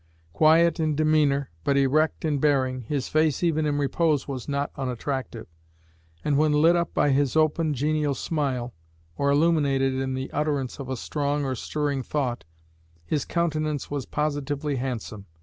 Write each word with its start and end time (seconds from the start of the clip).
Quiet 0.33 0.79
in 0.79 0.95
demeanor 0.95 1.51
but 1.63 1.77
erect 1.77 2.25
in 2.25 2.39
bearing, 2.39 2.81
his 2.81 3.07
face 3.07 3.43
even 3.43 3.67
in 3.67 3.77
repose 3.77 4.27
was 4.27 4.49
not 4.49 4.71
unattractive; 4.75 5.45
and 6.25 6.39
when 6.39 6.53
lit 6.53 6.75
up 6.75 6.91
by 6.95 7.11
his 7.11 7.35
open, 7.35 7.75
genial 7.75 8.15
smile, 8.15 8.73
or 9.15 9.29
illuminated 9.29 9.93
in 9.93 10.15
the 10.15 10.31
utterance 10.31 10.79
of 10.79 10.89
a 10.89 10.97
strong 10.97 11.45
or 11.45 11.53
stirring 11.53 12.01
thought, 12.01 12.45
his 13.05 13.25
countenance 13.25 13.91
was 13.91 14.07
positively 14.07 14.77
handsome. 14.77 15.27